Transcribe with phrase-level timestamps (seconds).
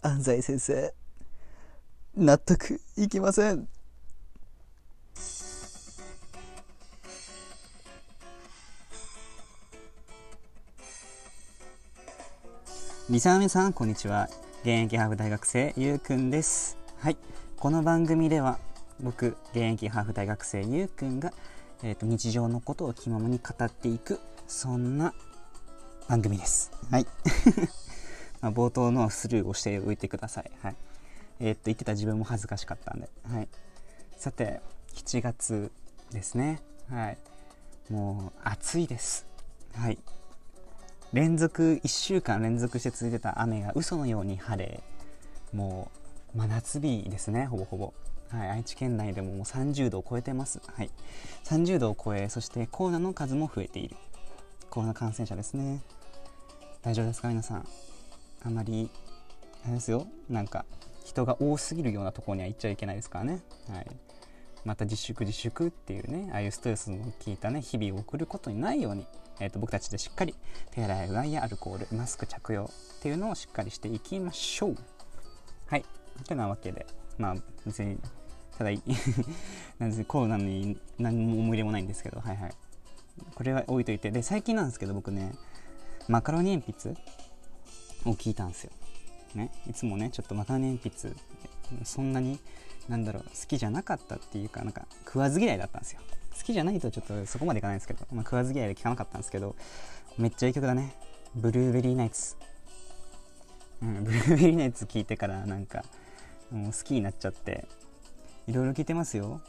[0.00, 0.94] 安西先生。
[2.16, 3.68] 納得いきません。
[13.10, 14.28] リサーメさんこんにちは。
[14.60, 16.76] 現役ハーフ大学生ゆうくんです。
[17.00, 17.16] はい。
[17.56, 18.58] この番組では
[19.00, 21.32] 僕現役ハーフ大学生ゆうくんが、
[21.82, 25.12] えーと、日常のことを気ままに語っていくそんな
[26.06, 26.70] 番組です。
[26.88, 27.06] はい
[28.40, 30.50] まあ冒頭のスルーをしておいてください。
[30.62, 30.76] はい。
[31.40, 33.08] えー、っと言ってた自分も恥ずかしかったんで。
[33.30, 33.48] はい。
[34.16, 34.60] さて
[34.94, 35.70] 7月
[36.12, 36.60] ですね。
[36.90, 37.18] はい。
[37.90, 39.26] もう暑いです。
[39.74, 39.98] はい。
[41.12, 44.82] 連続1週間連続して続いてた雨が嘘のように晴れ
[45.54, 45.90] も
[46.34, 47.94] う真夏日ですねほぼほぼ、
[48.28, 50.90] はい、愛知県内でももう30度を超えてます、はい、
[51.44, 53.96] 30度を超えそしてコロナの数も増えている。
[54.70, 55.80] コロナ感染者ですね。
[56.82, 57.66] 大丈夫ですか皆さん？
[58.42, 58.90] あまり
[59.64, 60.06] あれですよ。
[60.28, 60.64] なんか
[61.04, 63.86] 人が多すぎるようなところには行っちゃいけないですからね、はい、
[64.64, 69.06] また自粛自粛っていうねああいうストレスの効いたね日々を送ることにないように
[69.40, 70.34] えーと、僕たちでしっかり
[70.72, 72.68] 手洗いうがいやアルコールマスク着用っ
[73.00, 74.76] ていうのをしっかりしていきましょう。
[75.66, 75.84] はい。
[76.26, 76.86] てなわけで
[77.18, 77.98] まあ別に
[78.56, 78.70] ただ
[79.78, 82.54] なんですコロナに何も思い入れもないんですけどはいはい。
[83.34, 84.10] これは置いといて。
[84.10, 85.32] で最近なんですけど僕ね
[86.08, 86.94] マカロニ鉛筆
[88.04, 88.70] を聞いたんですよ、
[89.34, 91.14] ね、いつもねちょっとマカロニ鉛筆
[91.84, 92.38] そんなに
[92.88, 96.00] なんだろう好きじゃなかったっていうかなんか食わず嫌いだったんですよ
[96.38, 99.56] 好きじゃないとちょっとそこまでいかないんですけど、まあ、食わず嫌いで聴かなかったんですけど、
[100.16, 100.94] めっちゃいい曲だね。
[101.34, 102.36] ブルーベリーナイツ。
[103.82, 105.84] うん、ブルーベリーナイツ聴いてからなんか、
[106.50, 107.66] もう好きになっちゃって、
[108.46, 109.40] いろいろ聴いてますよ。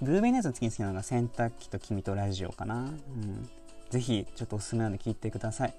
[0.00, 2.76] ブルーベリーナイツの次に好きなのが洗濯機と君とラジオかな。
[2.76, 3.48] うん。
[3.90, 5.74] ぜひ、ちょっとおすすめなので聴いてください。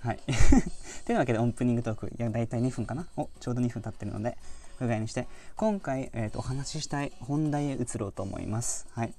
[0.00, 0.20] はい。
[1.06, 3.06] というわけで、オープニングトーク、いや、大体2分かな？
[3.16, 4.38] お、ちょうど2分経ってるので、
[4.78, 8.86] ぐらいにして、今回、えーと、お話ししたい本題へ移ろうと思います。
[8.92, 9.14] はい。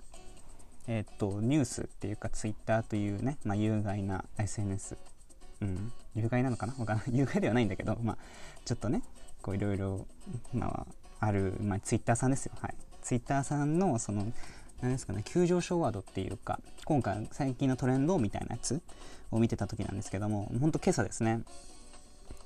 [0.88, 4.98] えっ、と、ニュースっていうか、ツイッターというね、まあ、有害な SNS。
[5.62, 5.92] うん。
[6.16, 6.74] 有害なのかな？
[6.80, 7.04] わかな。
[7.12, 8.18] 有害ではないんだけど、まあ、
[8.64, 9.04] ちょっとね、
[9.42, 10.06] こういろいろ、
[10.54, 10.88] ま
[11.20, 12.54] あ、ある、まあ、ツイッターさんですよ。
[12.62, 12.76] はい。
[13.02, 14.32] ツイッターさんの、その、
[14.82, 18.82] 何ですかね、急上昇ワードっていうか、今回、最近のトレンドみたいなやつ
[19.32, 21.42] を見てた時なんですけども、ほんと今朝ですね、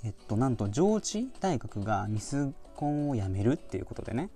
[0.03, 4.29] えっと、なんと上智大学がミスコンをやめるっていうことでね、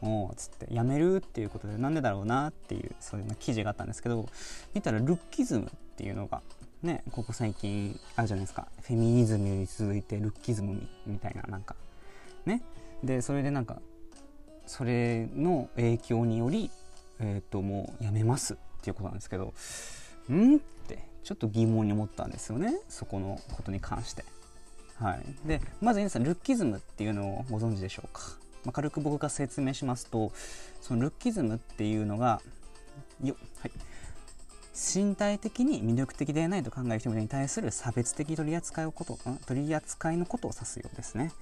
[0.00, 4.28] おつってやめるっていうことでなんでだろうなっていうそういう記事があったんですけど
[4.74, 6.40] 見たらルッキズムっていうのが
[6.82, 8.68] ねここ最近あるじゃないですか。
[8.82, 11.74] フェミニズムに続いてルッキズムみたいななんか
[12.46, 12.62] ね。
[13.02, 13.80] でそれでなんか
[14.66, 16.70] それの影響により
[17.20, 19.52] えっ、ー、ともうやめますっていうことなんですけど
[20.30, 24.24] んってちょっと疑問に思ったんですよねそこのことに関して。
[24.96, 28.36] はい、でまず皆さんルッキズムっていうのをご存知でしょうか？
[28.64, 30.32] まあ、軽く僕が説明しますと
[30.80, 32.40] そのルッキズムっていうのが
[33.22, 33.70] よ、はい、
[34.74, 41.32] 身体的に魅力的でないと考える人々に対する差別的取り扱いをこと取り扱いのことを指すようですね。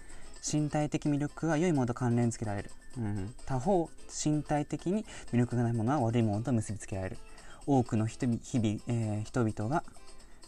[0.47, 7.19] 身体的魅力は良いものと関連付けられる、うん、他方身体的に魅力がないものは悪いものと結びつけられる。
[7.67, 8.39] 多くの人々,、
[8.87, 9.83] えー、人々が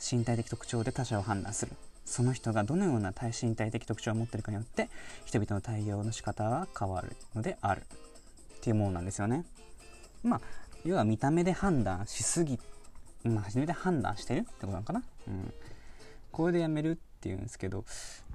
[0.00, 1.72] 身体的特徴で他者を判断する。
[2.04, 4.88] その人がどのような体身体的特徴を持っているかによって
[5.26, 7.82] 人々の対応の仕方は変わるのである。
[8.56, 9.44] っていうものなんですよね。
[10.22, 10.41] まあ
[10.84, 12.60] 要は見た目で判断しすぎ
[13.25, 15.03] まあ初めて判断してるってことなのかな。
[15.26, 15.53] うん、
[16.31, 17.84] これでやめるっていうんですけど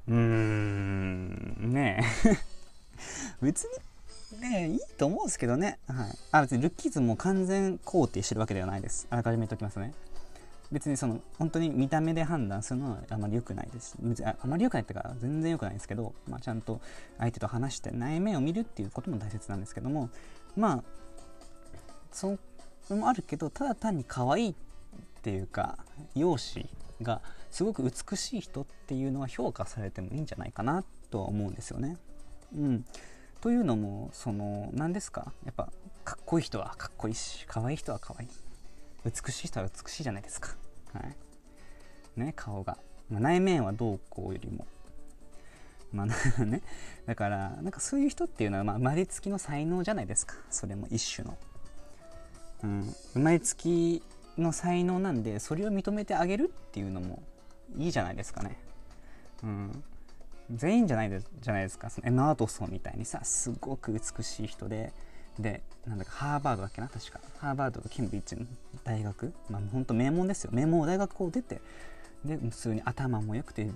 [0.08, 1.72] うーん。
[1.74, 2.38] ねえ。
[3.42, 9.08] 別にねいいと思うんですけどね、はい、あ別にルッキーズも完全肯定してるわけではないです。
[9.10, 9.94] あらかじめ言っておきますね。
[10.72, 13.96] 別にその本当に見た目で判断するのはあまり良くないです。
[14.26, 16.82] ああまり良くないってか全然良くないですけど、まあ、ちゃんと
[17.20, 20.10] 相手と話して内面を見るっていうことも大切なんですけども
[20.56, 20.84] まあ
[22.12, 22.38] そ
[22.90, 24.56] れもあるけどただ単に可愛いっ
[25.22, 25.78] ていうか
[26.16, 26.68] 容姿
[27.02, 27.22] が
[27.54, 31.98] すごく美しい人っていうのは評価されてもいいんじゃないかなとは思うんですよね。
[32.58, 32.86] うん、
[33.42, 35.32] というのもその何ですか？
[35.46, 35.72] やっぱ
[36.04, 38.30] かっこいい人はかっこいいし可愛い人は可愛い。
[39.06, 40.56] 美しい人は美しいじゃないですか。
[40.94, 41.16] はい。
[42.20, 42.80] ね、顔が、
[43.12, 44.66] まあ、内面はどうこうよりも。
[45.92, 46.06] まあ
[46.46, 46.64] ね、
[47.06, 50.38] だからなんかそういう人っていうのは、まあ、生まれつきの才能じゃないですか。
[50.50, 51.38] それも一種の、
[52.64, 54.02] うん、生まれつき
[54.40, 57.22] の才能なんでそれを認めてあげるっていうのも
[57.78, 58.58] いいじゃないですかね、
[59.44, 59.84] うん、
[60.52, 61.90] 全員じゃないでじゃないですか。
[61.90, 64.94] そのエマ・ートソンみたいにさすごく美しい人で
[65.40, 66.88] でなんだかハーバードだっけな？
[66.88, 67.20] 確か。
[67.40, 68.46] ハーバードとケンブリッジの
[68.84, 69.34] 大学？
[69.50, 70.52] まあ本当名門ですよ。
[70.54, 71.60] 名門大学を出て
[72.24, 73.68] で普通に頭も良くて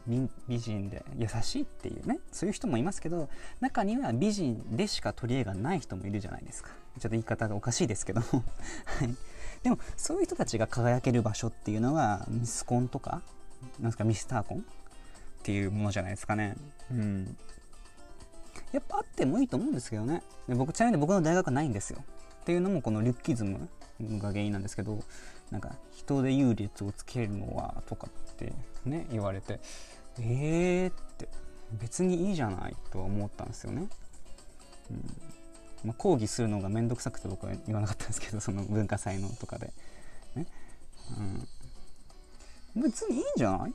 [0.48, 2.20] 美人で優しいっていうね。
[2.32, 3.28] そういう人もいますけど
[3.60, 6.70] 中には美人でしか取り柄がない人もいるじゃないですか。
[6.70, 9.16] ちょっと言い方がおかしいですけど はい。
[9.64, 13.24] でもそういう人たちが輝ける場所っていうのはミスコンとか
[13.80, 14.62] なんですかミスターコンっ
[15.44, 16.56] ていうものじゃないですかね。
[16.92, 17.38] うん。
[18.72, 20.24] やっぱあってもいいと思うんですけどね。
[20.48, 22.04] で僕ちなみに僕の大学はないんですよ。
[22.42, 23.68] っていうのもこのリュッキズム
[24.20, 25.00] が原因なんですけど
[25.52, 28.54] なんか人で優劣をつけるのはとかって
[28.86, 29.60] ね言われて
[30.20, 31.28] えーって
[31.74, 33.90] 別にいいじゃないと思ったんですよね、
[34.90, 34.98] うん。
[35.84, 39.74] まあ、講義するのが面倒くさくて僕は言わなかったんですけどその文化祭のとかで、
[40.36, 40.48] ね。
[41.18, 41.48] うん、
[42.82, 43.74] 別にいいんじゃない？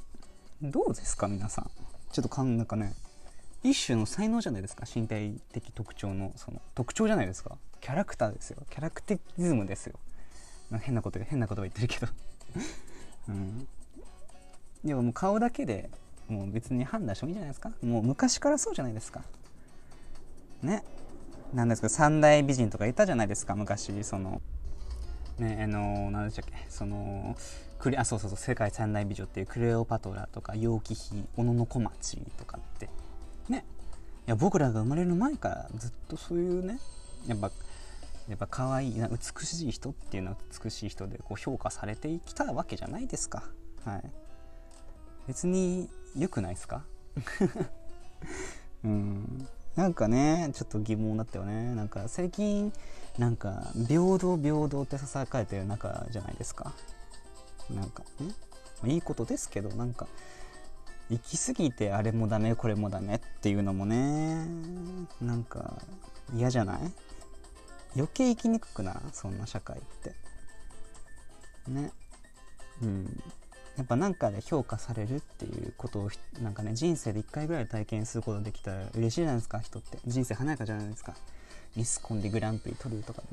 [0.62, 1.70] どうですか皆さん？
[2.12, 2.94] ちょっとかんなんかね。
[3.64, 4.84] 一種の才能じゃないですか？
[4.92, 7.56] 身体的特徴のその特徴じゃないですか？
[7.80, 8.62] キャラクターですよ。
[8.70, 9.94] キャラクティズムですよ。
[10.80, 12.06] 変なこと変なこと言ってるけど。
[13.28, 13.68] うん。
[14.84, 15.90] でももう顔だけで
[16.28, 17.70] もう別に判断してもいいじゃないですか？
[17.82, 19.22] もう昔からそうじゃないですか？
[20.62, 20.82] ね？
[21.54, 21.88] なんですか？
[21.88, 23.54] 三大美人とかいたじゃないですか？
[23.54, 24.40] 昔その
[25.42, 26.54] ねあの何でしたっけ？
[26.68, 27.36] その
[27.78, 32.88] クレあそうそうそう世界三大美女っていうクレオパトラとか楊貴妃小野小町とかって。
[33.48, 33.64] ね。
[34.26, 36.78] いや僕らが生まれる前からずっとそういうね
[37.26, 37.50] やっぱ
[38.28, 43.42] やっぱ可愛いな美しい人っていうのは美しい人でこう評価されてきたわけじゃないですか。
[43.84, 44.02] はい。
[45.26, 46.84] 別に良くないですか？
[48.84, 49.48] うん。
[49.76, 51.74] なんかねちょっと疑問だったよね。
[51.74, 52.72] なんか最近
[53.18, 56.72] なんか平等平等ってささやかれてる中じゃないですか。
[57.70, 58.02] なんか
[58.82, 60.06] ねいいことですけどなんか
[61.08, 64.46] 行き過ぎてあれもダメこれもダメっていうのもね
[65.20, 65.74] なんか
[66.34, 66.78] 嫌じゃない？
[67.94, 70.14] 余計生きにくくなそんな社会って。
[71.70, 71.92] ね。
[72.82, 73.22] うん。
[73.76, 76.10] やっぱ何かで評価されるっていうことを
[76.42, 79.98] なんかね人生で1回ぐらい体験することができたら嬉しいじゃないですか人って。
[80.06, 81.14] 人生華やかじゃないですか。
[81.74, 83.22] ミスコンでグランプリ取るとか。
[83.22, 83.28] で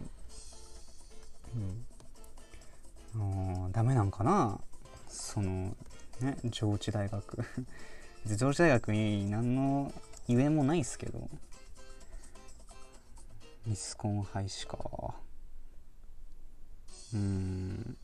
[3.18, 4.59] もうんダメなんかな。
[5.07, 5.75] その
[6.21, 7.44] ね上智大学。
[8.25, 9.92] 上智大学に何の
[10.27, 11.30] ゆえもないっすけど。
[13.65, 14.77] ミスコン廃止か
[17.13, 17.97] うん。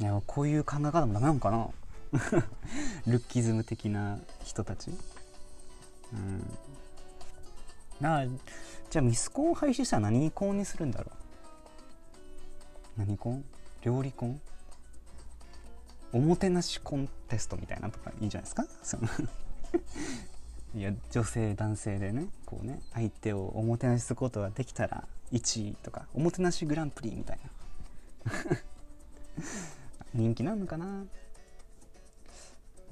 [0.00, 1.68] いやこういう考え方もダメなのかな？
[3.06, 4.90] ルッキズム的な人たち？
[6.12, 6.58] うん。
[8.00, 8.26] なあ
[8.90, 11.10] じゃあミスコンを廃止したら何コンにするんだろ
[12.96, 13.00] う？
[13.00, 13.44] 何コン？
[13.82, 14.40] 料理コン？
[16.12, 18.64] おもてなしコンテストみたいなとかいいんじゃないですか？
[18.82, 19.08] その
[20.74, 27.38] いや女性男性でねこうね相手をおもてなしすることができたら1位とかおもてなしグランプリみたい
[28.24, 28.32] な。
[30.18, 31.04] 人気なのかな？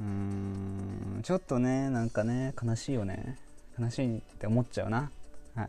[0.01, 3.37] うーんちょっとねなんかね悲しいよね。
[3.79, 5.11] 悲しいって思っちゃうな。
[5.57, 5.69] はい。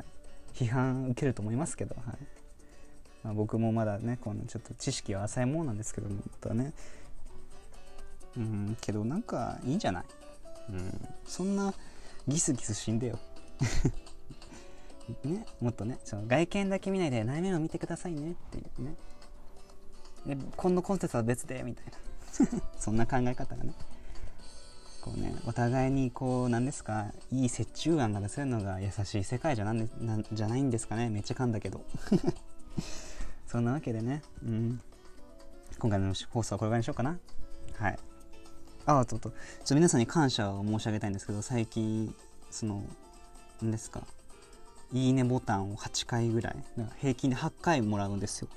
[0.54, 2.18] 批判受けると思いますけど、はい。
[3.24, 6.74] まあ、僕もまだねこのちょっと知識は浅いものなんですけどもとはね。
[8.38, 10.06] うんけどなんかいいんじゃない。
[10.69, 11.07] うん。
[11.25, 11.74] そんな
[12.27, 13.18] ギスギス死んでよ。
[15.25, 18.95] ねもっとねその外見だけ見ないで内面を見てくださいねっていうね。
[20.27, 22.62] で今度コンテンツは別でみたいな。
[22.77, 23.74] そんな考え方がね。
[25.01, 27.07] こうねお互いにこう何ですか？
[27.31, 31.09] いい折衷案が出せるのが優しい世界じゃなんなんじゃないんですかね。
[31.09, 31.81] めっちゃ噛んだけど。
[33.47, 34.81] そんなわけでね、うん、
[35.80, 37.18] 今回の放送はこれぐらいにしようかな。
[37.75, 37.99] はい。
[38.85, 39.31] あちょっと
[39.63, 42.13] ちょ皆さんに感謝を申し上げたいんですけど最近
[42.52, 42.83] その
[43.61, 44.02] 何ですか？
[44.94, 46.56] いいねボタンを8回ぐらい。
[46.99, 48.49] 平均で8回もらうんですよ。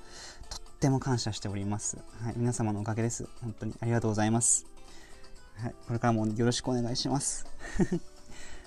[0.49, 4.65] とっても感謝しております、はい、皆様のおかげです本当にありがとうございます
[5.61, 7.45] はい、これからもよろしくお願いします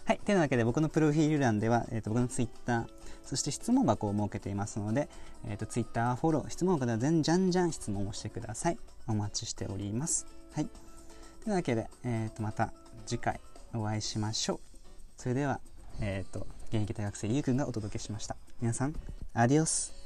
[0.07, 0.21] はい。
[0.23, 2.87] というわけで、僕のプロフィール欄では、えーと、僕の Twitter、
[3.25, 5.09] そして質問箱を設けていますので、
[5.47, 8.79] えーと、Twitter フォロー、質問箱では全じゃんじゃん質問をしてください。
[9.07, 10.27] お待ちしております。
[10.53, 10.67] はい。
[11.43, 12.75] というわけで、えーと、また
[13.07, 13.41] 次回
[13.73, 14.61] お会いしましょう。
[15.17, 15.59] それでは、
[16.01, 18.37] えっ、ー、と、現役大学生ゆうくんがお届けしました。
[18.61, 18.95] 皆さん、
[19.33, 20.04] アディオス。